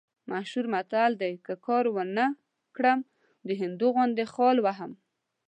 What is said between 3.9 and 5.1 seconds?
غوندې خال وهم.